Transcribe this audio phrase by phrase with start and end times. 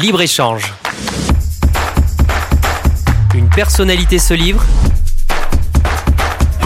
[0.00, 0.72] Libre-échange.
[3.34, 4.64] Une personnalité se livre.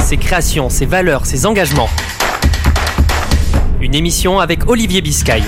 [0.04, 1.88] Ses créations, ses valeurs, ses engagements.
[3.80, 5.42] Une émission avec Olivier Biscay.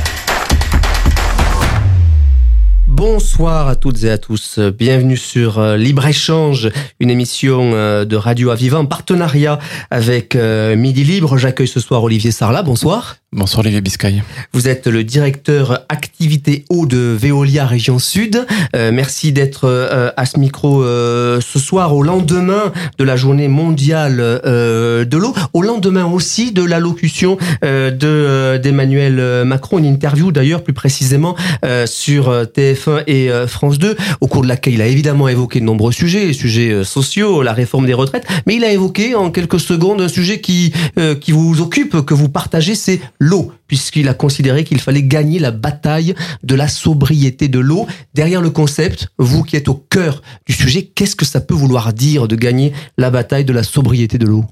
[2.89, 4.59] Bonsoir à toutes et à tous.
[4.59, 9.59] Bienvenue sur euh, Libre Échange, une émission euh, de Radio Aviva en partenariat
[9.91, 11.37] avec euh, Midi Libre.
[11.37, 12.63] J'accueille ce soir Olivier Sarla.
[12.63, 13.17] Bonsoir.
[13.37, 14.23] Bonsoir Olivier Biscay.
[14.55, 18.47] Vous êtes le directeur activité eau de Veolia Région Sud.
[18.75, 23.49] Euh, merci d'être euh, à ce micro euh, ce soir au lendemain de la journée
[23.49, 30.73] mondiale de l'eau, au lendemain aussi de l'allocution de d'Emmanuel Macron, une interview d'ailleurs plus
[30.73, 31.37] précisément
[31.85, 35.93] sur TF1 et France 2, au cours de laquelle il a évidemment évoqué de nombreux
[35.93, 40.01] sujets, les sujets sociaux, la réforme des retraites, mais il a évoqué en quelques secondes
[40.01, 40.73] un sujet qui
[41.21, 45.51] qui vous occupe, que vous partagez, c'est l'eau, puisqu'il a considéré qu'il fallait gagner la
[45.51, 47.87] bataille de la sobriété de l'eau.
[48.15, 51.93] Derrière le concept, vous qui êtes au cœur du sujet, qu'est-ce que ça peut vouloir
[51.93, 54.45] dire de gagner la bataille de la sobriété de l'eau?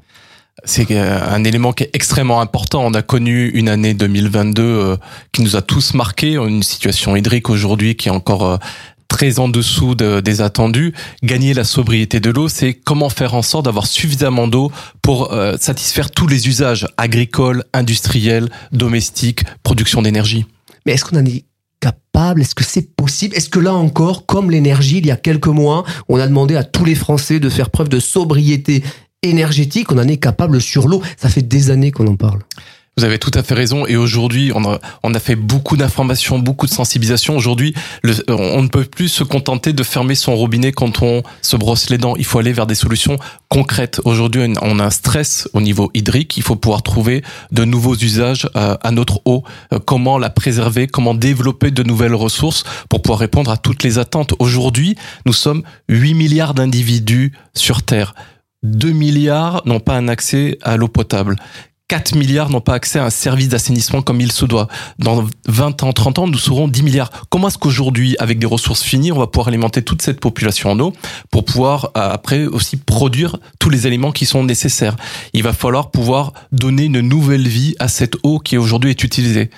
[0.63, 2.85] C'est un élément qui est extrêmement important.
[2.87, 4.97] On a connu une année 2022 euh,
[5.33, 8.57] qui nous a tous marqué, une situation hydrique aujourd'hui qui est encore euh,
[9.15, 10.93] très en dessous des attendus.
[11.23, 15.55] Gagner la sobriété de l'eau, c'est comment faire en sorte d'avoir suffisamment d'eau pour euh,
[15.61, 20.47] satisfaire tous les usages agricoles, industriels, domestiques, production d'énergie.
[20.85, 21.45] Mais est-ce qu'on en est
[21.79, 22.41] capable?
[22.41, 23.37] Est-ce que c'est possible?
[23.37, 26.65] Est-ce que là encore, comme l'énergie, il y a quelques mois, on a demandé à
[26.65, 28.83] tous les Français de faire preuve de sobriété
[29.23, 31.01] énergétique, on en est capable sur l'eau?
[31.17, 32.41] Ça fait des années qu'on en parle.
[32.97, 33.87] Vous avez tout à fait raison.
[33.87, 37.37] Et aujourd'hui, on a, on a fait beaucoup d'informations, beaucoup de sensibilisation.
[37.37, 37.75] Aujourd'hui,
[38.29, 41.99] on ne peut plus se contenter de fermer son robinet quand on se brosse les
[41.99, 42.15] dents.
[42.17, 44.01] Il faut aller vers des solutions concrètes.
[44.05, 46.37] Aujourd'hui, on a un stress au niveau hydrique.
[46.37, 49.43] Il faut pouvoir trouver de nouveaux usages euh, à notre eau.
[49.73, 50.87] Euh, comment la préserver?
[50.87, 54.35] Comment développer de nouvelles ressources pour pouvoir répondre à toutes les attentes?
[54.39, 58.15] Aujourd'hui, nous sommes 8 milliards d'individus sur Terre.
[58.63, 61.37] 2 milliards n'ont pas un accès à l'eau potable.
[61.89, 64.69] 4 milliards n'ont pas accès à un service d'assainissement comme il se doit.
[64.99, 67.11] Dans 20 ans, 30 ans, nous serons 10 milliards.
[67.29, 70.81] Comment est-ce qu'aujourd'hui, avec des ressources finies, on va pouvoir alimenter toute cette population en
[70.81, 70.95] eau
[71.31, 74.97] pour pouvoir euh, après aussi produire tous les éléments qui sont nécessaires?
[75.35, 79.51] Il va falloir pouvoir donner une nouvelle vie à cette eau qui aujourd'hui est utilisée.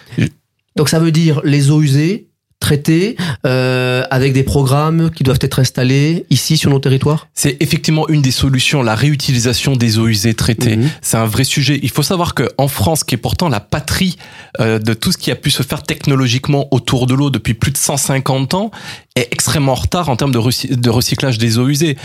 [0.75, 2.29] Donc ça veut dire les eaux usées,
[2.67, 3.17] traités
[3.47, 7.29] euh, avec des programmes qui doivent être installés ici sur nos territoires?
[7.33, 10.77] C'est effectivement une des solutions, la réutilisation des eaux usées traitées.
[10.77, 10.89] Mhm.
[11.01, 11.79] C'est un vrai sujet.
[11.85, 14.17] Il faut savoir que en France, qui est pourtant la patrie
[14.59, 17.71] euh, de tout ce qui a pu se faire technologiquement autour de l'eau depuis plus
[17.71, 18.73] de 150 ans,
[19.15, 21.97] est extrêmement en retard en termes de recyclage des eaux usées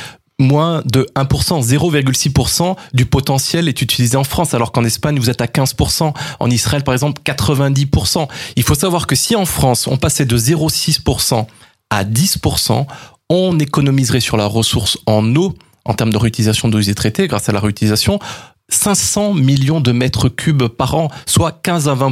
[0.42, 5.42] moins de 1%, 0,6% du potentiel est utilisé en France, alors qu'en Espagne, vous êtes
[5.42, 8.28] à 15%, en Israël, par exemple, 90%.
[8.58, 11.46] Il faut savoir que si en France, on passait de 0,6%
[11.90, 12.86] à 10%,
[13.30, 17.48] on économiserait sur la ressource en eau, en termes de réutilisation d'eau usée traitée, grâce
[17.48, 18.20] à la réutilisation,
[18.72, 22.12] 500 millions de mètres cubes par an, soit 15 à 20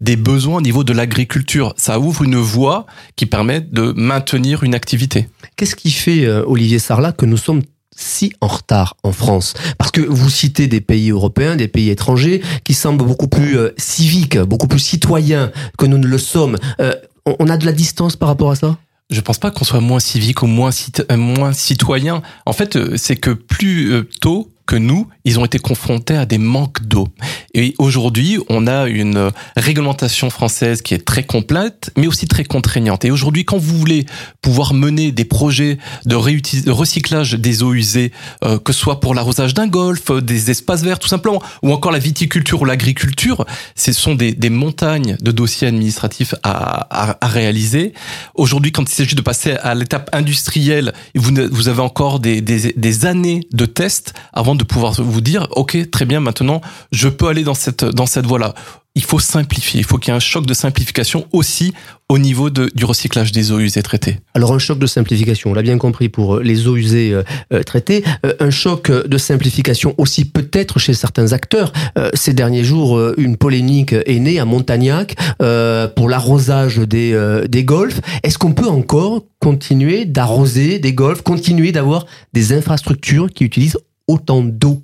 [0.00, 1.74] des besoins au niveau de l'agriculture.
[1.76, 5.28] Ça ouvre une voie qui permet de maintenir une activité.
[5.56, 7.62] Qu'est-ce qui fait, euh, Olivier Sarlat, que nous sommes
[7.94, 9.54] si en retard en France?
[9.78, 13.70] Parce que vous citez des pays européens, des pays étrangers, qui semblent beaucoup plus euh,
[13.76, 16.56] civiques, beaucoup plus citoyens que nous ne le sommes.
[16.80, 16.94] Euh,
[17.26, 18.78] on a de la distance par rapport à ça?
[19.10, 20.70] Je pense pas qu'on soit moins civique ou moins,
[21.16, 22.22] moins citoyen.
[22.46, 26.82] En fait, c'est que plus tôt, que nous, ils ont été confrontés à des manques
[26.82, 27.08] d'eau.
[27.54, 33.04] Et aujourd'hui, on a une réglementation française qui est très complète, mais aussi très contraignante.
[33.04, 34.06] Et aujourd'hui, quand vous voulez
[34.40, 38.12] pouvoir mener des projets de, recyclage des eaux usées,
[38.44, 41.92] euh, que ce soit pour l'arrosage d'un golf, des espaces verts tout simplement, ou encore
[41.92, 43.44] la viticulture ou l'agriculture,
[43.74, 47.94] ce sont des, montagnes de dossiers administratifs à, réaliser.
[48.34, 53.40] Aujourd'hui, quand il s'agit de passer à l'étape industrielle, vous, avez encore des, des années
[53.52, 56.60] de tests avant de pouvoir vous dire, OK, très bien, maintenant,
[56.92, 58.54] je peux aller dans cette, dans cette voie-là.
[58.94, 59.80] Il faut simplifier.
[59.80, 61.72] Il faut qu'il y ait un choc de simplification aussi
[62.10, 64.18] au niveau du recyclage des eaux usées traitées.
[64.34, 67.22] Alors un choc de simplification, on l'a bien compris pour euh, les eaux usées euh,
[67.54, 68.04] euh, traitées,
[68.38, 71.72] un choc de simplification aussi peut-être chez certains acteurs.
[72.12, 77.18] ces derniers jours, une polémique est née à Montagnac pour l'arrosage des,
[77.48, 78.00] des golfs.
[78.22, 83.78] Est-ce qu'on peut encore continuer d'arroser des golfs, continuer d'avoir des infrastructures qui utilisent
[84.12, 84.82] autant d'eau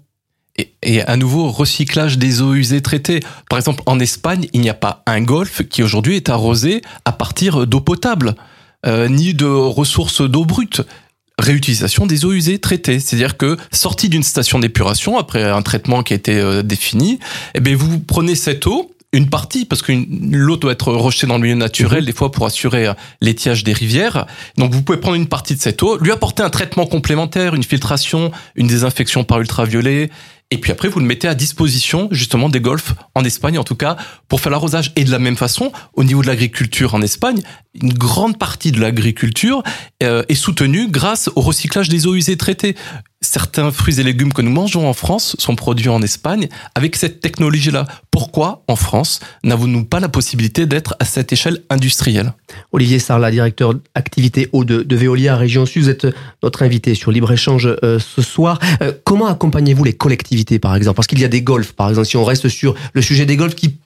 [0.83, 3.21] et, à nouveau, recyclage des eaux usées traitées.
[3.49, 7.13] Par exemple, en Espagne, il n'y a pas un golfe qui aujourd'hui est arrosé à
[7.13, 8.35] partir d'eau potable,
[8.87, 10.83] euh, ni de ressources d'eau brute
[11.39, 12.99] réutilisation des eaux usées traitées.
[12.99, 17.21] C'est-à-dire que sortie d'une station d'épuration après un traitement qui a été euh, défini,
[17.55, 19.93] eh bien vous prenez cette eau, une partie, parce que
[20.31, 24.27] l'eau doit être rejetée dans le milieu naturel, des fois pour assurer l'étiage des rivières.
[24.57, 27.65] Donc vous pouvez prendre une partie de cette eau, lui apporter un traitement complémentaire, une
[27.65, 30.11] filtration, une désinfection par ultraviolet,
[30.51, 33.75] et puis après, vous le mettez à disposition justement des golfs en Espagne, en tout
[33.75, 33.97] cas,
[34.29, 34.93] pour faire l'arrosage.
[34.97, 37.43] Et de la même façon, au niveau de l'agriculture en Espagne,
[37.75, 39.63] une grande partie de l'agriculture
[40.03, 42.77] euh, est soutenue grâce au recyclage des eaux usées traitées
[43.29, 47.21] certains fruits et légumes que nous mangeons en France sont produits en Espagne avec cette
[47.21, 47.87] technologie-là.
[48.11, 52.33] Pourquoi, en France, n'avons-nous pas la possibilité d'être à cette échelle industrielle?
[52.73, 56.07] Olivier Sarla, directeur activité eau de, de Veolia Région Sud, vous êtes
[56.43, 58.59] notre invité sur Libre-Échange euh, ce soir.
[58.81, 60.97] Euh, comment accompagnez-vous les collectivités, par exemple?
[60.97, 63.37] Parce qu'il y a des golfs, par exemple, si on reste sur le sujet des
[63.37, 63.77] golfs qui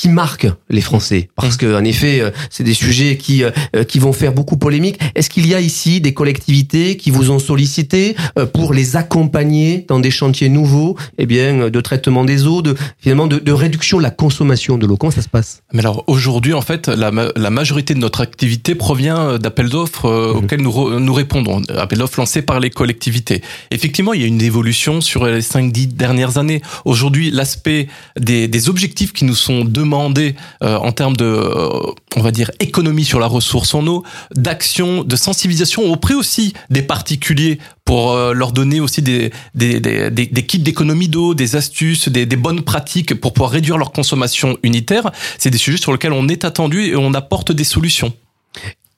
[0.00, 1.58] qui marquent les Français parce mmh.
[1.58, 4.98] que en effet euh, c'est des sujets qui euh, euh, qui vont faire beaucoup polémique.
[5.14, 8.16] Est-ce qu'il y a ici des collectivités qui vous ont sollicité
[8.54, 13.26] pour les accompagner dans des chantiers nouveaux eh bien de traitement des eaux, de finalement
[13.26, 14.96] de, de réduction de la consommation de l'eau?
[14.96, 15.60] Comment ça se passe?
[15.74, 20.38] Mais alors aujourd'hui en fait la, la majorité de notre activité provient d'appels d'offres mmh.
[20.38, 23.42] auxquels nous nous répondons, appels d'offres lancés par les collectivités.
[23.70, 26.62] Effectivement, il y a une évolution sur les 5 10 dernières années.
[26.86, 27.88] Aujourd'hui, l'aspect
[28.18, 31.68] des, des objectifs qui nous sont demandés euh, en termes de, euh,
[32.16, 34.04] on va dire, économie sur la ressource en eau,
[34.34, 40.10] d'action, de sensibilisation auprès aussi des particuliers pour euh, leur donner aussi des, des, des,
[40.10, 44.58] des kits d'économie d'eau, des astuces, des, des, bonnes pratiques pour pouvoir réduire leur consommation
[44.62, 45.10] unitaire.
[45.38, 48.12] C'est des sujets sur lesquels on est attendu et on apporte des solutions.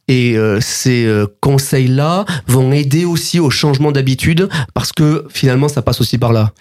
[0.08, 1.08] Et ces
[1.40, 6.52] conseils-là vont aider aussi au changement d'habitude parce que finalement ça passe aussi par là.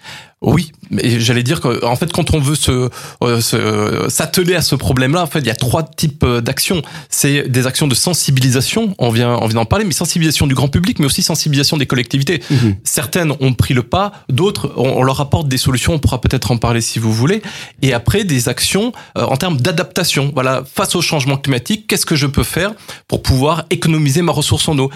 [0.42, 2.90] Oui, mais j'allais dire qu'en fait, quand on veut se
[3.22, 6.82] euh, s'atteler à ce problème-là, en fait, il y a trois types euh, d'actions.
[7.08, 10.68] C'est des actions de sensibilisation, on vient on vient d'en parler, mais sensibilisation du grand
[10.68, 12.42] public, mais aussi sensibilisation des collectivités.
[12.50, 12.76] Mhm.
[12.82, 15.94] Certaines ont pris le pas, d'autres on, leur apporte des solutions.
[15.94, 17.42] On pourra peut-être en parler si vous voulez.
[17.80, 20.32] Et après, des actions euh, en termes d'adaptation.
[20.34, 22.72] Voilà, face au changement climatique, qu'est-ce que je peux faire
[23.06, 24.90] pour pouvoir économiser ma ressource en eau?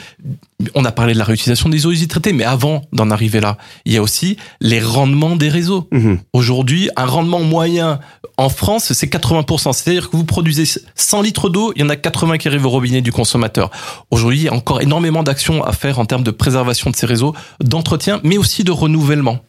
[0.75, 3.58] On a parlé de la réutilisation des eaux usées traitées, mais avant d'en arriver là,
[3.85, 5.87] il y a aussi les rendements des réseaux.
[5.93, 6.20] Mhm.
[6.32, 8.00] Aujourd'hui, un rendement moyen
[8.38, 9.73] en France, c'est 80%.
[9.73, 10.64] C'est-à-dire que vous produisez
[10.94, 13.70] 100 litres d'eau, il y en a 80 qui arrivent au robinet du consommateur.
[14.11, 17.06] Aujourd'hui, il y a encore énormément d'actions à faire en termes de préservation de ces
[17.06, 19.41] réseaux, d'entretien, mais aussi de renouvellement.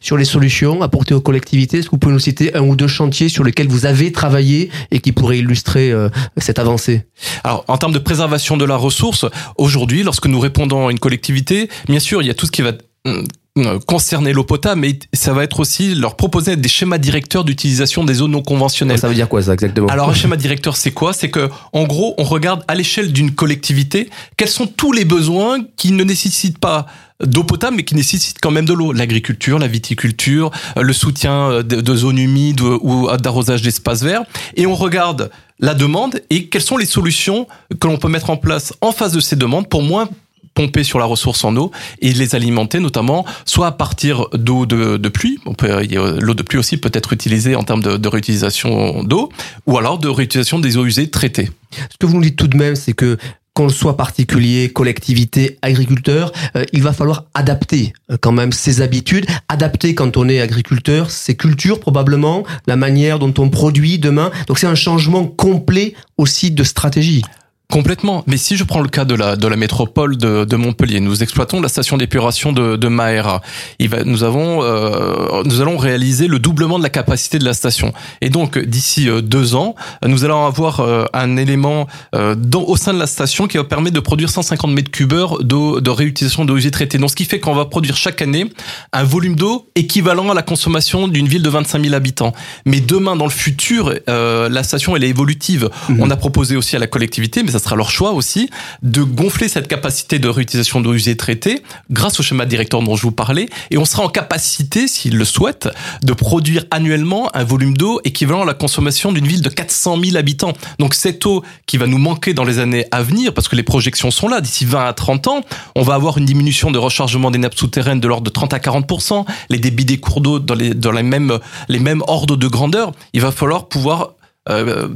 [0.00, 2.88] Sur les solutions apportées aux collectivités, est-ce que vous pouvez nous citer un ou deux
[2.88, 7.06] chantiers sur lesquels vous avez travaillé et qui pourraient illustrer euh, cette avancée?
[7.44, 9.26] Alors, en termes de préservation de la ressource,
[9.56, 12.62] aujourd'hui, lorsque nous répondons à une collectivité, bien sûr, il y a tout ce qui
[12.62, 12.72] va
[13.04, 13.24] hum,
[13.58, 18.04] euh, concerner l'eau potable, mais ça va être aussi leur proposer des schémas directeurs d'utilisation
[18.04, 18.98] des eaux non conventionnelles.
[18.98, 19.88] Ça veut dire quoi ça exactement?
[19.88, 21.12] Alors un schéma directeur, c'est quoi?
[21.12, 25.58] C'est que en gros, on regarde à l'échelle d'une collectivité quels sont tous les besoins
[25.76, 26.86] qui ne nécessitent pas
[27.24, 28.92] d'eau potable, mais qui nécessitent quand même de l'eau.
[28.92, 34.22] L'agriculture, la viticulture, euh, le soutien euh, de, zones humides ou d'arrosage d'espaces verts.
[34.56, 37.46] Et on regarde la demande et quelles sont les solutions
[37.80, 40.08] que l'on peut mettre en place en face de ces demandes pour moins
[40.54, 41.70] pomper sur la ressource en eau
[42.00, 46.76] et les alimenter notamment soit à partir d'eau de, de, pluie, l'eau de pluie aussi
[46.76, 49.30] peut être utilisée en termes de, de réutilisation d'eau,
[49.66, 51.50] ou alors de réutilisation des eaux usées traitées.
[51.72, 53.16] Ce que vous nous dites tout de même, c'est que
[53.60, 59.26] qu'on soit particulier, collectivité, agriculteur, euh, il va falloir adapter euh, quand même ses habitudes,
[59.50, 64.30] adapter quand on est agriculteur, ses cultures probablement, la manière dont on produit demain.
[64.46, 67.22] Donc c'est un changement complet aussi de stratégie.
[67.70, 68.24] Complètement.
[68.26, 71.22] Mais si je prends le cas de la de la métropole de, de Montpellier, nous
[71.22, 73.42] exploitons la station d'épuration de, de Maera.
[73.78, 77.54] Il va, nous avons euh, nous allons réaliser le doublement de la capacité de la
[77.54, 77.92] station.
[78.20, 82.92] Et donc d'ici euh, deux ans, nous allons avoir euh, un élément dans, au sein
[82.92, 86.56] de la station qui va permettre de produire 150 mètres cubeurs d'eau de réutilisation d'eau
[86.56, 86.98] usée traitée.
[86.98, 88.50] Donc ce qui fait qu'on va produire chaque année
[88.92, 92.32] un volume d'eau équivalent à la consommation d'une ville de 25 000 habitants.
[92.66, 95.70] Mais demain, dans le futur, la station elle est évolutive.
[95.88, 96.00] Mmh.
[96.00, 98.50] On a proposé aussi à la collectivité, mais ça sera leur choix aussi,
[98.82, 103.02] de gonfler cette capacité de réutilisation d'eau usée traitée grâce au schéma directeur dont je
[103.02, 105.68] vous parlais, et on sera en capacité, s'ils le souhaitent,
[106.02, 110.16] de produire annuellement un volume d'eau équivalent à la consommation d'une ville de 400 000
[110.16, 110.52] habitants.
[110.78, 113.62] Donc cette eau qui va nous manquer dans les années à venir, parce que les
[113.62, 115.40] projections sont là, d'ici 20 à 30 ans,
[115.74, 118.58] on va avoir une diminution de rechargement des nappes souterraines de l'ordre de 30 à
[118.58, 121.38] 40%, les débits des cours d'eau dans les, dans les mêmes,
[121.68, 122.92] les mêmes ordres de grandeur.
[123.12, 124.14] Il va falloir pouvoir
[124.48, 124.88] euh,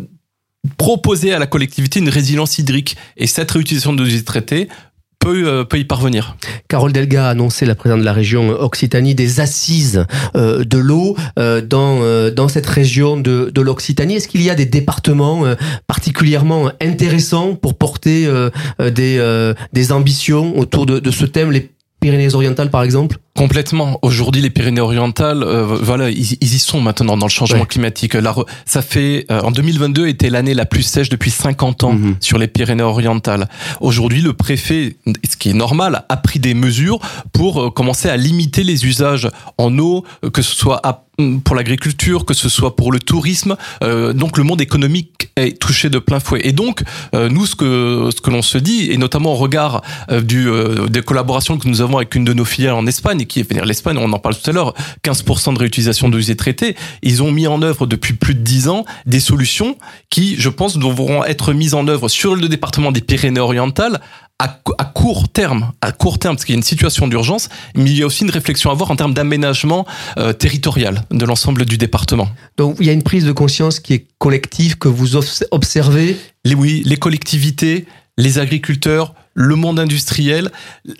[0.76, 2.96] proposer à la collectivité une résilience hydrique.
[3.16, 4.68] Et cette réutilisation de eaux traitées
[5.24, 6.36] peut, euh, peut y parvenir.
[6.68, 10.04] Carole Delga a annoncé, la présidente de la région Occitanie, des assises
[10.36, 11.94] euh, de l'eau euh, dans,
[12.30, 14.16] dans cette région de, de l'Occitanie.
[14.16, 15.44] Est-ce qu'il y a des départements
[15.86, 18.28] particulièrement intéressants pour porter
[18.80, 21.52] des, des ambitions autour de, ce thème
[22.04, 23.98] Pyrénées-Orientales, par exemple Complètement.
[24.02, 28.12] Aujourd'hui, les Pyrénées-Orientales, euh, voilà, ils, y sont maintenant dans le changement climatique.
[28.12, 28.34] La,
[28.66, 32.16] ça fait en 2022 était l'année la plus sèche depuis 50 ans mhm.
[32.20, 33.48] sur les Pyrénées-Orientales.
[33.80, 34.96] Aujourd'hui, le préfet,
[35.28, 36.98] ce qui est normal, a pris des mesures
[37.32, 41.03] pour commencer à limiter les usages en eau, que ce soit à
[41.44, 43.56] pour l'agriculture, que ce soit pour le tourisme.
[43.82, 46.40] Euh, donc le monde économique est touché de plein fouet.
[46.44, 46.82] Et donc
[47.14, 50.48] euh, nous, ce que ce que l'on se dit, et notamment au regard euh, du
[50.88, 53.64] des collaborations que nous avons avec une de nos filiales en Espagne, et qui est
[53.64, 56.76] l'Espagne, on en parle tout à l'heure, 15% de réutilisation de usés traités.
[57.02, 59.76] Ils ont mis en œuvre depuis plus de 10 ans des solutions
[60.10, 64.00] qui, je pense, devront être mises en œuvre sur le département des Pyrénées-Orientales
[64.38, 67.90] à, à, court terme, à court terme, parce qu'il y a une situation d'urgence, mais
[67.90, 69.86] il y a aussi une réflexion à avoir en termes d'aménagement
[70.18, 72.28] euh, territorial de l'ensemble du département.
[72.56, 75.16] Donc il y a une prise de conscience qui est collective, que vous
[75.50, 76.16] observez?
[76.44, 77.86] Les, Oui, les collectivités,
[78.18, 80.50] les agriculteurs, le monde industriel.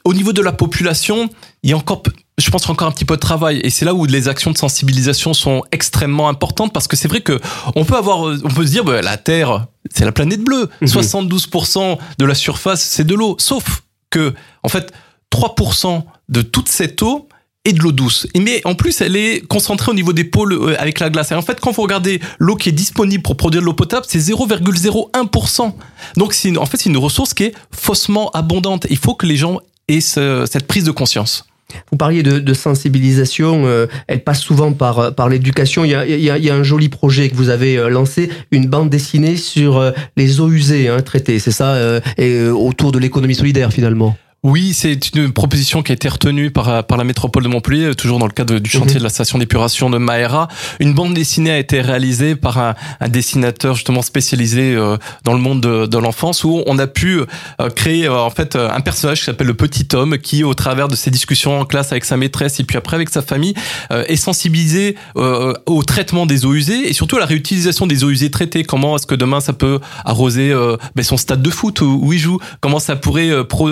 [0.05, 1.31] Au niveau de la population,
[1.63, 2.03] il y a encore,
[2.37, 3.61] je pense, encore un petit peu de travail.
[3.61, 7.21] Et c'est là où les actions de sensibilisation sont extrêmement importantes parce que c'est vrai
[7.21, 7.41] que
[7.77, 10.69] on peut avoir, on peut se dire, bah, la Terre, c'est la planète bleue.
[10.83, 11.99] 72% mhm.
[12.19, 13.37] de la surface, c'est de l'eau.
[13.39, 14.93] Sauf que, en fait,
[15.33, 17.29] 3% de toute cette eau,
[17.65, 18.27] et de l'eau douce.
[18.39, 21.33] Mais en plus, elle est concentrée au niveau des pôles euh, avec la glace.
[21.33, 24.07] Et en fait, quand vous regardez l'eau qui est disponible pour produire de l'eau potable,
[24.09, 25.73] c'est 0,01%.
[26.17, 28.87] Donc, c'est en fait, c'est une ressource qui est faussement abondante.
[28.91, 31.47] Il faut que les gens aient cette prise de conscience.
[31.91, 35.85] Vous parliez de, sensibilisation, euh, elle passe souvent par, par l'éducation.
[35.85, 38.67] Il y, a, il, y a, un joli projet que vous avez euh, lancé, une
[38.67, 43.73] bande dessinée sur les eaux usées hein, traitées, c'est ça, et autour de l'économie solidaire
[43.73, 44.15] finalement.
[44.45, 48.19] Oui, c'est une proposition qui a été retenue par, par la métropole de Montpellier, toujours
[48.19, 48.99] dans le cadre du chantier mhm.
[48.99, 50.49] de la station d'épuration de Maera.
[50.81, 55.39] Une bande dessinée a été réalisée par un, un dessinateur justement spécialisé euh, dans le
[55.39, 59.21] monde de, de l'enfance, où on a pu euh, créer euh, en fait un personnage
[59.21, 62.19] qui s'appelle le petit homme, qui au travers de ses discussions en classe avec sa
[62.19, 63.55] maîtresse et puis après avec sa famille,
[63.91, 68.31] est sensibilisé au traitement des eaux usées et surtout à la réutilisation des eaux usées
[68.31, 68.63] traitées.
[68.63, 70.53] Comment est-ce que demain ça peut arroser
[70.95, 72.39] ben, son stade de foot où, il joue?
[72.61, 73.69] Comment ça pourrait pro,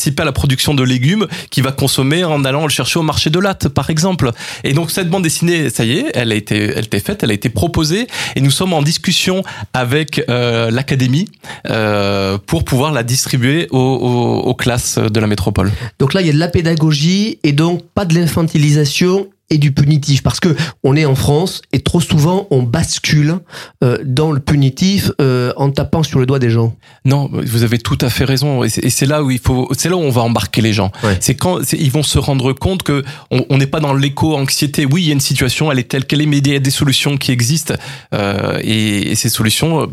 [0.00, 3.28] participer à la production de légumes qu'il va consommer en allant le chercher au marché
[3.28, 4.30] de latte, par exemple.
[4.64, 7.30] Et donc cette bande dessinée, ça y est, elle a été, elle été faite, elle
[7.30, 9.42] a été proposée, et nous sommes en discussion
[9.74, 11.28] avec euh, l'académie
[11.68, 15.70] euh, pour pouvoir la distribuer aux, aux, aux classes de la métropole.
[15.98, 19.72] Donc là, il y a de la pédagogie et donc pas de l'infantilisation et du
[19.72, 23.38] punitif parce que on est en France et trop souvent on bascule
[23.82, 26.74] euh, dans le punitif euh, en tapant sur le doigt des gens.
[27.04, 29.96] Non, vous avez tout à fait raison et c'est là où il faut c'est là
[29.96, 30.92] où on va embarquer les gens.
[31.20, 34.86] C'est quand ils vont se rendre compte que on n'est pas dans l'éco-anxiété.
[34.86, 36.58] Oui, il y a une situation, elle est telle qu'elle est, mais il y a
[36.58, 37.74] des solutions qui existent
[38.14, 39.92] euh, et, et, ces solutions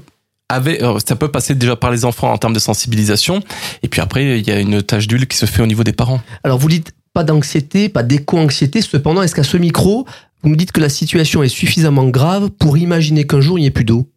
[0.50, 3.42] avait, ça peut passer déjà par les enfants en termes de sensibilisation,
[3.84, 5.92] et puis après il y a une tâche d'huile qui se fait au niveau des
[5.92, 6.22] parents.
[6.44, 8.80] Alors vous dites pas d'anxiété, pas d'éco-anxiété.
[8.84, 10.06] Cependant, est-ce qu'à ce micro,
[10.44, 13.68] vous me dites que la situation est suffisamment grave pour imaginer qu'un jour il n'y
[13.68, 14.08] ait plus d'eau?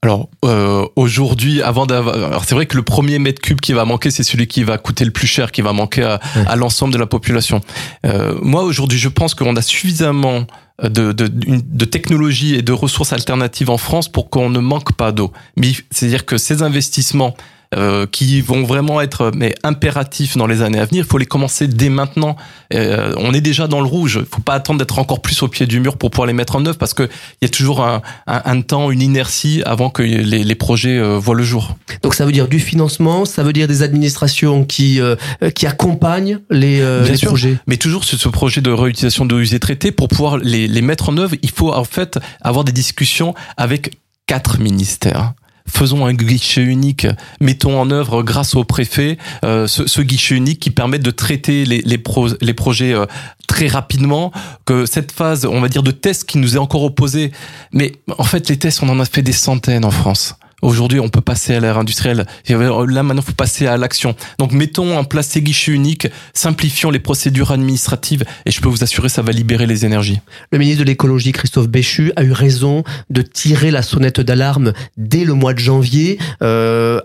[0.00, 3.84] Alors euh, aujourd'hui, avant d'avoir, alors c'est vrai que le premier mètre cube qui va
[3.84, 6.98] manquer, c'est celui qui va coûter le plus cher, qui va manquer à, l'ensemble de
[6.98, 7.60] la population.
[8.06, 10.46] Euh, moi aujourd'hui, je pense qu'on a suffisamment
[10.82, 15.12] de, de, de technologies et de ressources alternatives en France pour qu'on ne manque pas
[15.12, 15.32] d'eau.
[15.58, 17.36] Mais c'est-à-dire que ces investissements
[17.74, 21.04] euh, qui vont vraiment être mais impératifs dans les années à venir.
[21.04, 22.36] Il faut les commencer dès maintenant.
[22.74, 24.18] Euh, on est déjà dans le rouge.
[24.20, 26.56] Il faut pas attendre d'être encore plus au pied du mur pour pouvoir les mettre
[26.56, 29.90] en œuvre parce que il y a toujours un, un, un, temps, une inertie avant
[29.90, 31.76] que les, les projets euh, voient le jour.
[32.02, 35.16] Donc ça veut dire du financement, ça veut dire des administrations qui euh,
[35.54, 37.56] qui accompagnent les, les projets.
[37.66, 41.08] Mais toujours sur ce projet de réutilisation de usées traitées pour pouvoir les, les mettre
[41.08, 43.92] en œuvre, il faut en fait avoir des discussions avec
[44.26, 45.34] quatre ministères
[45.72, 47.06] faisons un guichet unique,
[47.40, 51.80] mettons en œuvre grâce au préfet euh, ce, guichet unique qui permet de traiter les,
[51.82, 52.02] les,
[52.40, 53.06] les projets euh,
[53.46, 54.32] très rapidement,
[54.64, 57.32] que cette phase, on va dire, de test qui nous est encore opposée,
[57.72, 60.36] mais en fait les tests, on en a fait des centaines en France.
[60.62, 62.24] Aujourd'hui, on peut passer à l'ère industrielle.
[62.48, 64.14] Là, maintenant, faut passer à l'action.
[64.38, 68.84] Donc, mettons en place ces guichets uniques, simplifions les procédures administratives, et je peux vous
[68.84, 70.20] assurer, ça va libérer les énergies.
[70.52, 75.24] Le ministre de l'écologie, Christophe Béchu, a eu raison de tirer la sonnette d'alarme dès
[75.24, 76.18] le mois de janvier.
[76.42, 77.00] Euh,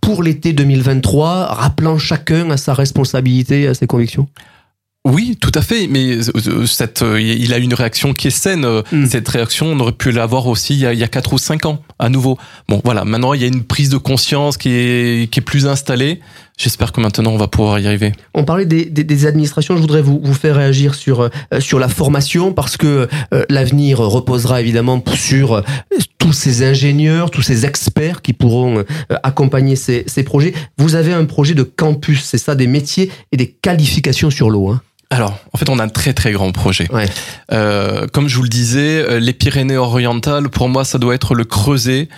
[0.00, 4.28] pour l'été 2023, rappelant chacun à sa responsabilité, à ses convictions
[5.06, 8.66] oui, tout à fait, mais euh, cette, euh, il a une réaction qui est saine.
[8.90, 9.06] Mm.
[9.06, 11.38] Cette réaction, on aurait pu l'avoir aussi il y, a, il y a 4 ou
[11.38, 12.38] 5 ans, à nouveau.
[12.68, 15.68] Bon, voilà, maintenant il y a une prise de conscience qui est, qui est plus
[15.68, 16.18] installée.
[16.58, 18.14] j'espère que maintenant on va pouvoir y arriver.
[18.34, 21.78] On parlait des, des, des administrations, je voudrais vous, vous faire réagir sur, euh, sur
[21.78, 25.62] la formation parce que euh, l'avenir reposera évidemment sur euh,
[26.18, 28.82] tous ces ingénieurs, tous ces experts qui pourront
[29.22, 30.52] accompagner ces, ces projets.
[30.78, 34.70] Vous avez un projet de campus, c'est ça, des métiers et des qualifications sur l'eau.
[34.70, 36.90] Hein alors, en fait, on a un très très grand projet.
[36.92, 37.08] Ouais.
[37.52, 42.08] Euh, comme je vous le disais, les Pyrénées-Orientales, pour moi, ça doit être le creuset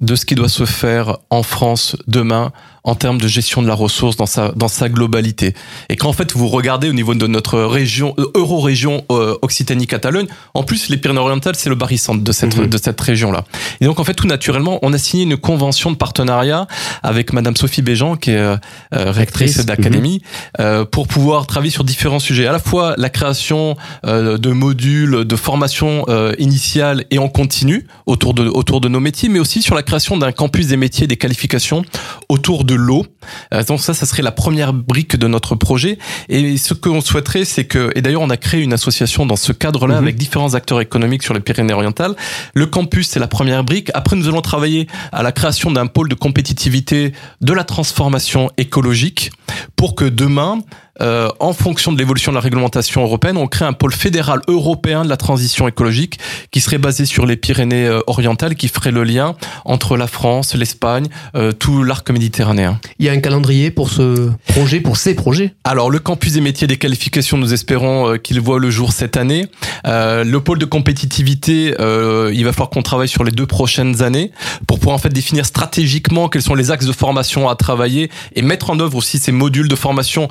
[0.00, 2.52] de ce qui doit se faire en France demain
[2.82, 5.52] en termes de gestion de la ressource dans sa dans sa globalité.
[5.90, 10.26] Et quand en fait vous regardez au niveau de notre région euh, euro-région euh, Occitanie-Catalogne,
[10.54, 12.68] en plus les Pyrénées-Orientales c'est le barycentre de cette Mhm.
[12.68, 13.44] de cette région là.
[13.82, 16.66] Et donc en fait tout naturellement on a signé une convention de partenariat
[17.02, 18.56] avec Madame Sophie Béjean qui est euh,
[18.94, 20.22] euh, rectrice d'académie
[20.58, 23.76] euh, pour pouvoir travailler sur différents sujets, à la fois la création
[24.06, 29.00] euh, de modules de formation euh, initiale et en continu autour de autour de nos
[29.00, 31.84] métiers, mais aussi sur la création d'un campus des métiers et des qualifications
[32.28, 33.06] autour de l'eau.
[33.52, 35.98] Euh, donc ça, ça serait la première brique de notre projet.
[36.28, 39.52] Et ce qu'on souhaiterait, c'est que, et d'ailleurs on a créé une association dans ce
[39.52, 40.02] cadre-là Mhm.
[40.04, 42.14] avec différents acteurs économiques sur les Pyrénées-Orientales.
[42.54, 43.90] Le campus, c'est la première brique.
[43.94, 49.32] Après, nous allons travailler à la création d'un pôle de compétitivité de la transformation écologique
[49.74, 50.60] pour que demain,
[51.00, 55.04] euh, en fonction de l'évolution de la réglementation européenne, on crée un pôle fédéral européen
[55.04, 56.18] de la transition écologique
[56.50, 60.54] qui serait basé sur les Pyrénées euh, orientales, qui ferait le lien entre la France,
[60.54, 62.80] l'Espagne, euh, tout l'arc méditerranéen.
[62.98, 65.54] Il y a un calendrier pour ce projet, pour ces projets?
[65.64, 68.92] Alors le campus des métiers et des qualifications, nous espérons euh, qu'il voit le jour
[68.92, 69.46] cette année.
[69.86, 74.02] Euh, le pôle de compétitivité, euh, il va falloir qu'on travaille sur les deux prochaines
[74.02, 74.32] années
[74.66, 78.42] pour pouvoir en fait définir stratégiquement quels sont les axes de formation à travailler et
[78.42, 80.28] mettre en œuvre aussi ces modules de formation.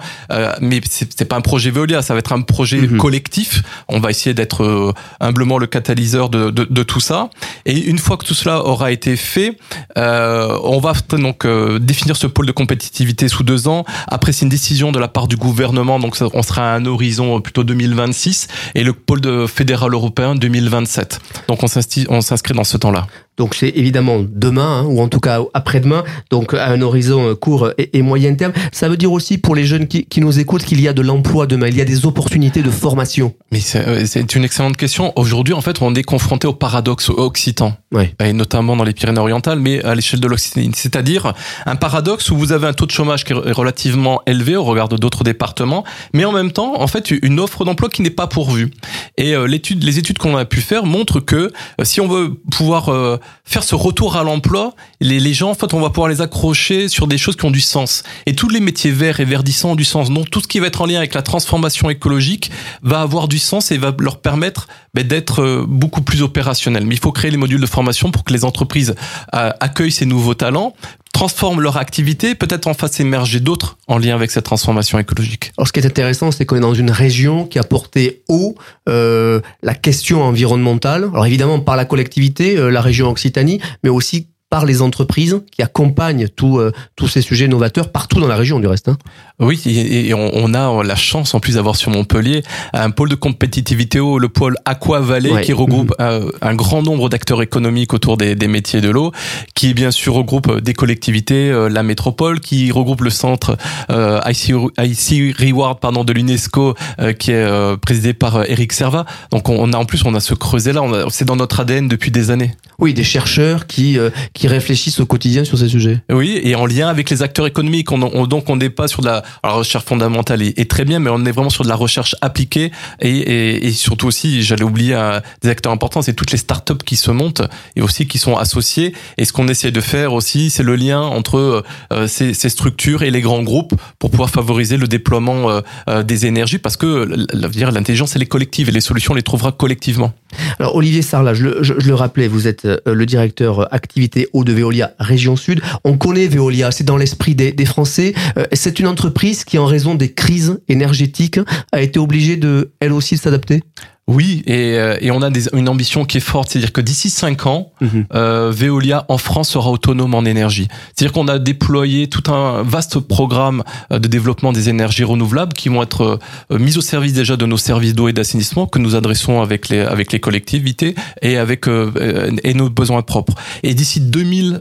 [0.62, 2.98] Euh, mais c'est pas un projet Veolia, ça va être un projet Mhm.
[2.98, 3.62] collectif.
[3.88, 7.30] On va essayer d'être euh, humblement le catalyseur de, de, de tout ça.
[7.66, 9.58] Et une fois que tout cela aura été fait,
[9.98, 13.86] euh, on va donc euh, définir ce pôle de compétitivité sous deux ans.
[14.08, 17.40] Après, c'est une décision de la part du gouvernement, donc on sera à un horizon
[17.42, 21.20] plutôt 2026 et le pôle de fédéral européen 2027.
[21.48, 23.08] Donc on s'inscrit dans ce temps-là.
[23.40, 27.36] Donc c'est évidemment demain, hein, ou en tout cas après-demain, donc à un horizon euh,
[27.36, 28.52] court et, et moyen terme.
[28.74, 31.02] Ça veut dire aussi pour les jeunes qui, qui nous écoutent qu'il y a de
[31.02, 33.34] l'emploi demain, il y a des opportunités de formation.
[33.54, 35.14] Mais c'est euh, une excellente question.
[35.16, 37.78] Aujourd'hui, en fait, on est confronté au paradoxe occitan.
[37.94, 38.14] Ouais.
[38.22, 40.72] Et notamment dans les Pyrénées-Orientales, mais à l'échelle de l'Occitanie.
[40.76, 41.34] C'est-à-dire
[41.66, 44.90] un paradoxe où vous avez un taux de chômage qui est relativement élevé au regard
[44.90, 48.28] de d'autres départements, mais en même temps, en fait, une offre d'emploi qui n'est pas
[48.28, 48.70] pourvue.
[49.16, 51.52] Et euh, l'étude, les études qu'on a pu faire montrent que
[51.84, 55.74] si on veut pouvoir euh, faire ce retour à l'emploi, les, les gens, en fait,
[55.74, 58.04] on va pouvoir les accrocher sur des choses qui ont du sens.
[58.26, 60.10] Et tous les métiers verts et verdissants ont du sens.
[60.10, 62.52] Donc tout ce qui va être en lien avec la transformation écologique
[62.84, 66.86] va avoir du sens et va leur permettre ben, d'être euh, beaucoup plus opérationnels.
[66.86, 68.96] Mais il faut créer les modules de formation pour que les entreprises
[69.36, 70.74] euh, accueillent ces nouveaux talents,
[71.14, 75.52] transforment leur activité, peut-être en fassent émerger d'autres en lien avec cette transformation écologique.
[75.58, 78.56] Alors ce qui est intéressant, c'est qu'on est dans une région qui a porté haut
[78.88, 81.10] euh, la question environnementale.
[81.12, 85.62] Alors évidemment par la collectivité, euh, la région Occitanie, mais aussi par les entreprises qui
[85.62, 88.88] accompagnent tout, euh, tous ces sujets novateurs partout dans la région du reste.
[88.90, 88.98] Hein.
[89.40, 93.10] Oui, et, et on, on a la chance en plus d'avoir sur Montpellier un pôle
[93.10, 95.42] de compétitivité eau, le pôle Aqua Valley, Ouais.
[95.44, 99.12] qui regroupe euh, un grand nombre d'acteurs économiques autour des, des métiers de l'eau,
[99.54, 103.56] qui bien sûr regroupe des collectivités, euh, la métropole, qui regroupe le centre
[103.92, 108.74] euh, IC, IC Reward pardon de l'UNESCO, euh, qui est euh, présidé par euh, Eric
[108.74, 109.06] Serva.
[109.32, 110.82] Donc on, on a en plus on a ce creuset là,
[111.12, 112.56] c'est dans notre ADN depuis des années.
[112.80, 116.00] Oui, des chercheurs qui, euh, qui réfléchissent au quotidien sur ces sujets.
[116.10, 117.92] Oui, et en lien avec les acteurs économiques.
[117.92, 121.10] On, on- donc on n'est pas sur de la, recherche fondamentale est très bien, mais
[121.10, 122.72] on est vraiment sur de la recherche appliquée
[123.02, 126.84] et, et, et surtout aussi, j'allais oublier un des acteurs importants, c'est toutes les startups
[126.86, 127.42] qui se montent
[127.76, 128.94] et aussi qui sont associées.
[129.18, 133.04] Et ce qu'on essaie de faire aussi, c'est le lien entre euh, ces, ces structures
[133.04, 137.10] et les grands groupes pour pouvoir favoriser le déploiement euh, euh, des énergies, parce que
[137.34, 140.14] l'intelligence elle est collective et les solutions on les trouvera collectivement.
[140.60, 143.66] Alors Olivier Sarlat, je, le- je- je le rappelais, vous êtes euh, le directeur euh,
[143.72, 145.62] activité eau de Veolia Région Sud.
[145.84, 148.14] On connaît Veolia, c'est dans l'esprit des, des Français.
[148.38, 151.40] Euh, C'est une entreprise qui, en raison des crises énergétiques,
[151.72, 153.64] a été obligée de, elle aussi, de s'adapter?
[154.12, 157.12] Oui, et, euh, et on a des- une ambition qui est forte, c'est-à-dire que d'ici
[157.12, 157.72] cinq ans,
[158.16, 160.68] euh, Veolia en France sera autonome en énergie.
[160.96, 165.70] C'est-à-dire qu'on a déployé tout un vaste programme euh, de développement des énergies renouvelables qui
[165.70, 166.20] vont être
[166.52, 169.70] euh, mises au service déjà de nos services d'eau et d'assainissement que nous adressons avec
[169.70, 173.36] les avec les collectivités et avec euh, et nos besoins propres.
[173.62, 174.00] Et d'ici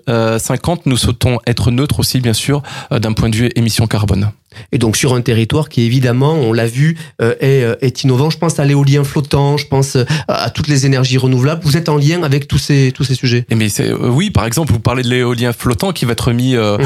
[0.07, 4.31] 2050, nous souhaitons être neutres aussi bien sûr d'un point de vue émission carbone.
[4.73, 8.31] Et donc sur un territoire qui évidemment, on l'a vu, euh, est, euh, est, innovant.
[8.31, 11.63] Je pense à l'éolien flottant, je pense euh, à toutes les énergies renouvelables.
[11.65, 13.45] Vous êtes en lien avec tous ces tous ces sujets?
[13.51, 16.55] Et mais c'est oui, par exemple, vous parlez de l'éolien flottant qui va être mis
[16.57, 16.79] mm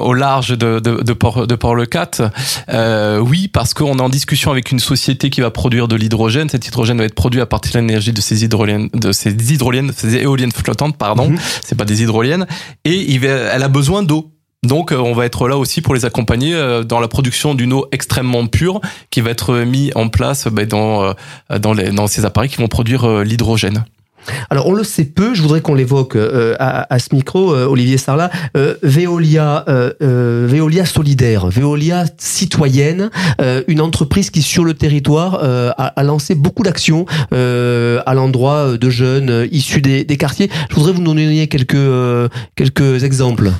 [0.00, 2.30] au large de de, de Port de Port le 4.
[3.20, 6.48] oui, parce qu'on est en discussion avec une société qui va produire de l'hydrogène.
[6.48, 9.92] Cet hydrogène va être produit à partir de l'énergie de ces hydroliennes, de ces hydroliennes,
[9.96, 11.30] ces éoliennes flottantes, pardon.
[11.30, 12.46] Mm C'est pas des hydroliennes.
[12.84, 14.32] Et il va, elle a besoin d'eau.
[14.66, 17.72] Donc euh, on va être là aussi pour les accompagner euh, dans la production d'une
[17.72, 21.14] eau extrêmement pure qui va être mis en place bah, dans,
[21.50, 23.84] euh, dans, ces appareils qui vont produire l'hydrogène.
[24.50, 26.14] Alors on le sait peu, je voudrais qu'on l'évoque
[26.58, 28.30] à, ce micro, Olivier Sarlat,
[28.82, 29.64] Veolia,
[29.98, 33.10] Veolia solidaire, Veolia citoyenne,
[33.66, 39.80] une entreprise qui sur le territoire a, lancé beaucoup d'actions à l'endroit de jeunes issus
[39.80, 40.50] des, des, quartiers.
[40.68, 43.50] Je voudrais vous donner quelques, quelques exemples.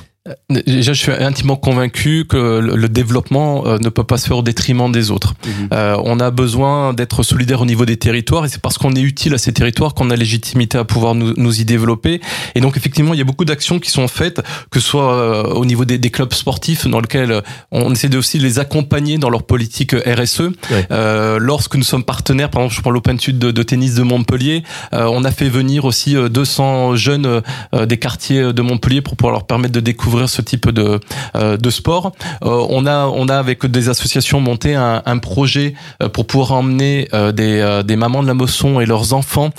[0.49, 4.41] Déjà, je suis intimement convaincu que le développement euh, ne peut pas se faire au
[4.41, 5.33] détriment des autres.
[5.45, 5.69] Mhm.
[5.73, 9.01] Euh, on a besoin d'être solidaire au niveau des territoires et c'est parce qu'on est
[9.01, 12.21] utile à ces territoires qu'on a légitimité à pouvoir nous, nous, y développer.
[12.55, 15.43] Et donc, effectivement, il y a beaucoup d'actions qui sont faites, que ce soit euh,
[15.43, 17.41] au niveau des, des, clubs sportifs dans lesquels
[17.71, 20.51] on essaie de aussi les accompagner dans leur politique RSE.
[20.91, 24.03] Euh, lorsque nous sommes partenaires, par exemple, je prends l'Open Sud de, de, tennis de
[24.03, 27.41] Montpellier, on a fait venir aussi 200 jeunes
[27.73, 30.99] des quartiers de Montpellier pour pouvoir leur permettre de découvrir ce type de,
[31.35, 32.13] euh, de sport.
[32.43, 37.07] Euh, on a on a avec des associations monté un, projet euh, pour pouvoir emmener
[37.33, 39.51] des, des mamans de la Mosson et leurs enfants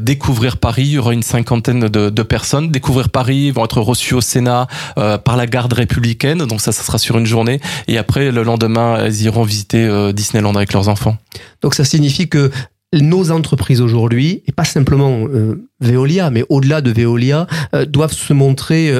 [0.00, 0.82] découvrir Paris.
[0.82, 3.46] Il y aura une cinquantaine de, de personnes découvrir Paris.
[3.46, 4.66] Ils vont être reçus au Sénat
[4.96, 6.38] par la garde républicaine.
[6.38, 7.60] Donc ça, ça sera sur une journée.
[7.88, 11.16] Et après, le lendemain, elles iront visiter Disneyland avec leurs enfants.
[11.62, 12.50] Donc ça signifie que
[12.92, 15.26] nos entreprises aujourd'hui, et pas simplement
[15.80, 17.46] Veolia, mais au-delà de Veolia,
[17.88, 18.92] doivent se montrer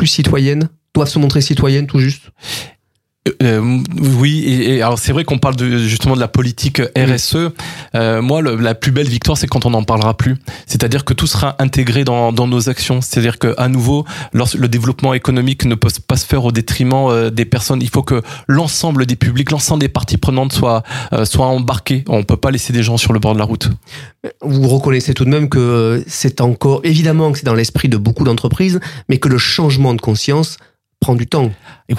[0.00, 2.30] plus citoyennes, doivent se montrer citoyennes tout juste?
[3.28, 3.78] Euh, euh,
[4.18, 7.50] oui, et, alors c'est vrai qu'on parle de, justement de la politique RSE.
[7.94, 10.36] Euh, moi, la plus belle victoire, c'est quand on n'en parlera plus.
[10.66, 13.02] C'est-à-dire que tout sera intégré dans, dans nos actions.
[13.02, 17.30] C'est-à-dire que à nouveau, lorsque le développement économique ne peut pas se faire au détriment
[17.30, 17.82] des personnes.
[17.82, 20.82] Il faut que l'ensemble des publics, l'ensemble des parties prenantes soient
[21.24, 22.04] soient embarqués.
[22.08, 23.70] On peut pas laisser des gens sur le bord de la route.
[24.42, 28.24] Vous reconnaissez tout de même que c'est encore évidemment que c'est dans l'esprit de beaucoup
[28.24, 30.56] d'entreprises, mais que le changement de conscience
[31.00, 31.50] prend du temps.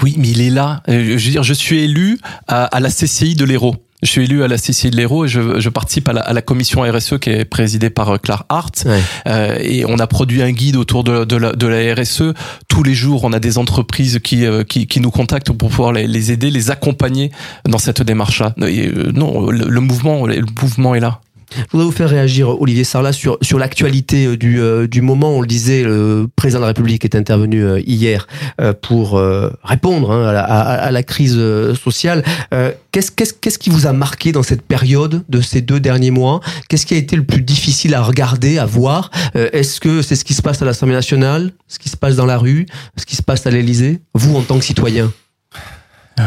[0.01, 0.81] Oui, mais il est là.
[0.87, 3.75] Euh, je veux dire, je suis élu à, à la CCI de l'Hérault.
[4.03, 6.33] Je suis élu à la CCI de l'Hérault et je, je participe à la, à
[6.33, 8.87] la, commission RSE qui est présidée par euh, Claire Hart.
[9.27, 12.33] Euh, et on a produit un guide autour de, de, la, de, la, RSE.
[12.67, 15.93] Tous les jours, on a des entreprises qui, euh, qui, qui nous contactent pour pouvoir
[15.93, 17.31] les, les, aider, les accompagner
[17.65, 18.55] dans cette démarche-là.
[18.57, 21.21] Non, le, le mouvement, le mouvement est là.
[21.55, 25.31] Je voudrais vous faire réagir, Olivier Sarlat, sur, sur l'actualité euh, du, euh, du moment.
[25.31, 28.27] On le disait, le président de la République est intervenu euh, hier
[28.81, 29.21] pour
[29.63, 31.37] répondre hein, à, la, à, la, crise
[31.73, 32.23] sociale.
[32.91, 36.41] Qu'est-ce qu'est-ce qu'est-ce qui vous a marqué dans cette période de ces deux derniers mois?
[36.69, 39.09] Qu'est-ce qui a été le plus difficile à regarder, à voir?
[39.33, 42.25] Est-ce que c'est ce qui se passe à l'Assemblée nationale, ce qui se passe dans
[42.25, 42.65] la rue,
[42.97, 43.99] ce qui se passe à l'Élysée?
[44.13, 45.11] Vous, en tant que citoyen?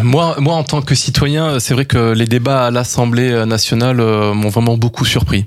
[0.02, 4.35] Moi, moi, en tant que citoyen, c'est vrai que les débats à l'Assemblée nationale euh,
[4.35, 5.46] m'ont vraiment beaucoup surpris.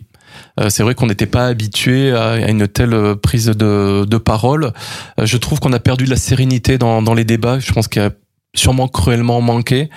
[0.60, 4.74] Euh, c'est vrai qu'on n'était pas habitué à une telle prise de, parole.
[5.20, 7.60] Euh, je trouve qu'on a perdu de la sérénité dans, dans les débats.
[7.60, 8.12] Je pense qu'il y a
[8.58, 9.90] sûrement cruellement manqué.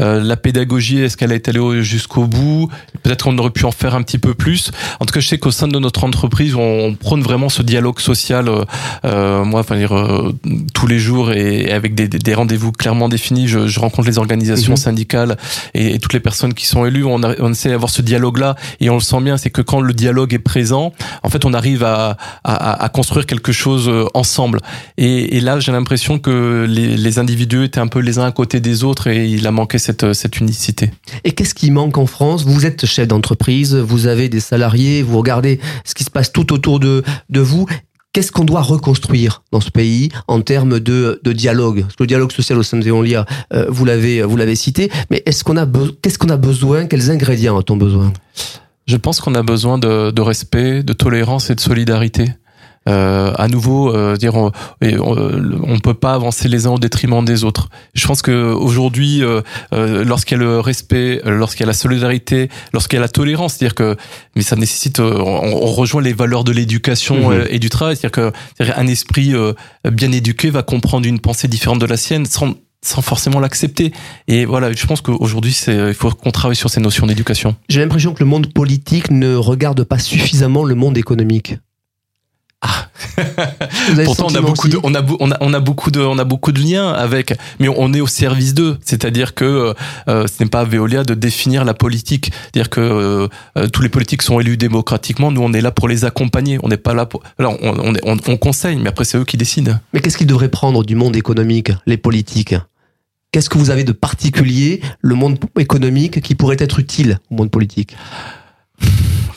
[0.00, 2.68] Euh, la pédagogie, est-ce qu'elle été allée jusqu'au bout?
[3.02, 4.70] Peut-être qu'on aurait pu en faire un petit peu plus.
[5.00, 8.00] En tout cas, je sais qu'au sein de notre entreprise, on, prône vraiment ce dialogue
[8.00, 8.48] social.
[8.48, 8.64] Euh,
[9.04, 10.32] euh moi, enfin dire euh,
[10.74, 13.48] tous les jours et, avec des, des rendez-vous clairement définis.
[13.48, 14.78] Je, je, rencontre les organisations mhm.
[14.78, 15.36] syndicales
[15.74, 17.04] et, et, toutes les personnes qui sont élues.
[17.04, 19.36] On, a, on essaie d'avoir ce dialogue-là et on le sent bien.
[19.36, 23.26] C'est que quand le dialogue est présent, en fait, on arrive à, à, à construire
[23.26, 24.60] quelque chose euh, ensemble.
[24.96, 28.32] Et, et là, j'ai l'impression que les, les individus étaient un peu les uns à
[28.32, 30.90] côté des autres et il a manqué cette, cette unicité.
[31.24, 32.44] Et qu'est-ce qui manque en France?
[32.44, 36.52] Vous êtes chef d'entreprise, vous avez des salariés, vous regardez ce qui se passe tout
[36.54, 37.66] autour de, de vous.
[38.12, 41.82] Qu'est-ce qu'on doit reconstruire dans ce pays en termes de, de dialogue?
[41.82, 44.90] Parce que le dialogue social au sein de Veolia, euh, vous l'avez vous l'avez cité,
[45.10, 45.66] mais est-ce qu'on a
[46.00, 46.86] qu'est-ce qu'on a besoin?
[46.86, 48.14] Quels ingrédients a-t-on besoin?
[48.86, 52.24] Je pense qu'on a besoin de, de respect, de tolérance et de solidarité.
[52.88, 57.42] Euh, à nouveau euh, dire on, on, peut pas avancer les uns au détriment des
[57.42, 57.68] autres.
[57.94, 59.40] Je pense que aujourd'hui, euh,
[59.72, 63.08] euh lorsqu'il y a le respect, lorsqu'il y a la solidarité, lorsqu'il y a la
[63.08, 63.96] tolérance, c'est-à-dire que
[64.36, 67.46] mais ça nécessite, on, on rejoint les valeurs de l'éducation mhm.
[67.50, 69.34] et du travail, c'est-à-dire que un esprit
[69.90, 73.92] bien éduqué va comprendre une pensée différente de la sienne sans sans forcément l'accepter.
[74.28, 77.56] Et voilà, je pense qu'aujourd'hui, c'est, il faut qu'on travaille sur ces notions d'éducation.
[77.68, 81.56] J'ai l'impression que le monde politique ne regarde pas suffisamment le monde économique.
[82.62, 82.88] Ah.
[84.04, 86.18] Pourtant, on a beaucoup de, on a, beau- on a, on a beaucoup de, on
[86.18, 88.78] a beaucoup de liens avec, mais on est au service d'eux.
[88.82, 89.74] C'est-à-dire que
[90.08, 92.32] euh, ce n'est pas à Veolia de définir la politique.
[92.32, 95.30] C'est-à-dire que euh, euh, tous les politiques sont élus démocratiquement.
[95.30, 96.58] Nous, on est là pour les accompagner.
[96.62, 97.22] On n'est pas là pour.
[97.38, 99.78] Alors, on conseille, mais après, c'est eux qui décident.
[99.92, 102.54] Mais qu'est-ce qu'ils devraient prendre du monde économique, les politiques?
[103.32, 107.50] Qu'est-ce que vous avez de particulier, le monde économique, qui pourrait être utile au monde
[107.50, 107.94] politique?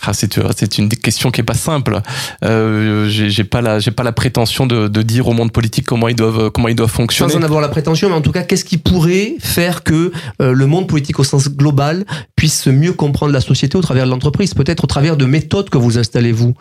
[0.09, 2.01] Ah, c'est c'est une question qui est pas simple.
[2.43, 5.85] Euh, j'ai j'ai pas la j'ai pas la prétention de, de dire au monde politique
[5.85, 7.31] comment ils doivent comment ils doivent fonctionner.
[7.31, 10.51] Sans en avoir la prétention, mais en tout cas, qu'est-ce qui pourrait faire que euh,
[10.51, 14.55] le monde politique au sens global puisse mieux comprendre la société au travers de l'entreprise
[14.55, 16.55] Peut-être au travers de méthodes que vous installez, vous?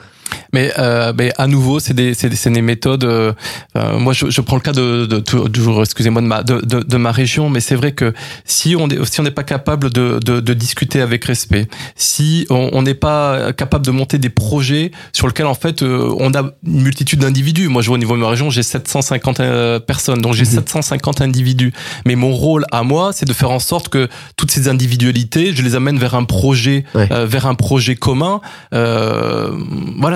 [0.53, 3.05] Mais, euh, mais à nouveau, c'est des, c'est des, c'est des méthodes.
[3.05, 3.33] euh,
[3.77, 6.81] euh, moi, je, je prends le cas de, de, toujours, excusez-moi, de ma, de, de,
[6.81, 8.12] de ma région, mais c'est vrai que
[8.45, 12.47] si on est, si on n'est pas capable de, de, de discuter avec respect, si
[12.51, 16.43] on n'est pas capable de monter des projets sur lesquels en fait euh, on a
[16.67, 17.69] une multitude d'individus.
[17.69, 20.51] Moi, je vois au niveau de ma région, j'ai 750 euh, personnes, donc j'ai Mhm.
[20.64, 21.73] 750 individus.
[22.07, 25.62] Mais mon rôle à moi, c'est de faire en sorte que toutes ces individualités, je
[25.62, 27.09] les amène vers un projet, Ouais.
[27.12, 28.41] euh, vers un projet commun.
[28.75, 29.51] Euh,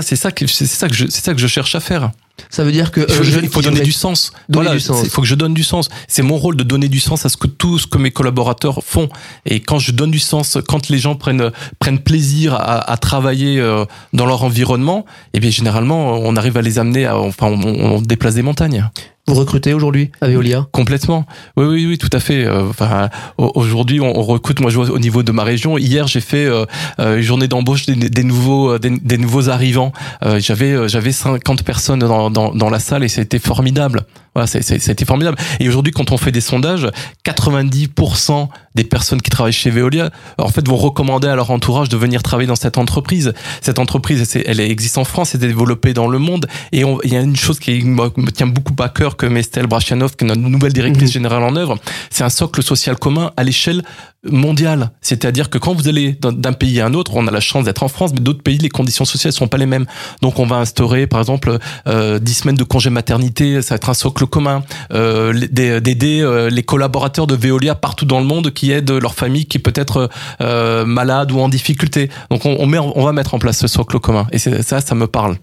[0.03, 2.11] voilà, c'est ça que c'est ça que je, c'est ça que je cherche à faire.
[2.51, 4.33] Ça veut dire que Il faut, jeune il faut donner du sens.
[4.49, 5.89] donner voilà, Il faut que je donne du sens.
[6.09, 8.81] C'est mon rôle de donner du sens à ce que tout ce que mes collaborateurs
[8.85, 9.09] font.
[9.45, 13.61] Et quand je donne du sens, quand les gens prennent prennent plaisir à, à travailler
[13.61, 17.07] euh, dans leur environnement, eh bien généralement on arrive à les amener.
[17.07, 17.63] À, enfin, on,
[17.97, 18.89] on déplace des montagnes.
[19.29, 20.67] Vous recrutez aujourd'hui à Veolia?
[20.73, 21.27] Complètement.
[21.57, 22.45] Oui, oui, oui, tout à fait.
[22.45, 23.09] Euh, Enfin,
[23.39, 24.61] au- aujourd'hui, on, recrute.
[24.61, 25.79] Moi, je vois au niveau de ma région.
[25.79, 26.65] Hier, j'ai fait euh,
[26.99, 29.93] euh, une journée d'embauche des, nouveaux, des, nouveaux arrivants.
[30.39, 34.03] J'avais, j'avais 50 personnes dans, dans, dans la salle et c'était formidable.
[34.35, 35.37] Voilà, c'était formidable.
[35.61, 36.89] Et aujourd'hui, quand on fait des sondages,
[37.25, 41.97] 90% des personnes qui travaillent chez Veolia, en fait, vont recommander à leur entourage de
[41.99, 43.35] venir travailler dans cette entreprise.
[43.61, 46.47] Cette entreprise, elle existe en France, elle est développée dans le monde.
[46.73, 49.67] Et on- il y a une chose qui me tient beaucoup à cœur que Estelle
[49.67, 51.13] Brachianov, qui est notre nouvelle directrice Mhm.
[51.13, 51.79] générale en œuvre,
[52.11, 53.83] c'est un socle social commun à l'échelle
[54.31, 54.91] mondiale.
[55.01, 57.65] C'est-à-dire que quand vous allez d'un- d'un pays à un autre, on a la chance
[57.65, 59.85] d'être en France, mais d'autres pays, les conditions sociales sont pas les mêmes.
[60.23, 63.91] Donc on va instaurer, par exemple, euh, 10 semaines de congé maternité, ça va être
[63.91, 64.63] un socle commun.
[64.93, 69.47] Euh, D'aider euh, les collaborateurs de Veolia partout dans le monde qui aident leur famille
[69.47, 70.09] qui peut être
[70.41, 72.11] euh, malade ou en difficulté.
[72.31, 74.27] Donc on, on, met, on va mettre en place ce socle commun.
[74.33, 75.37] Et ça, ça me parle.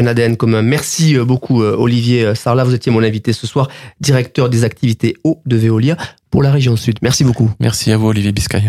[0.00, 0.62] Un ADN commun.
[0.62, 3.68] Merci euh, beaucoup euh, Olivier euh, Sarlat, vous étiez mon invité ce soir,
[4.00, 5.96] directeur des activités eau de Veolia
[6.30, 6.96] pour la région Sud.
[7.02, 7.50] Merci beaucoup.
[7.60, 8.62] Merci à vous, Olivier Biscay.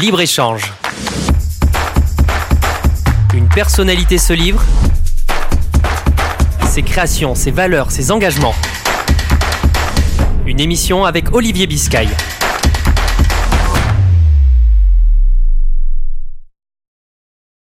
[0.00, 0.72] Libre-échange.
[3.34, 4.64] Une personnalité se livre.
[6.76, 8.54] Ses créations, ses valeurs, ses engagements.
[10.44, 12.06] Une émission avec Olivier Biscay.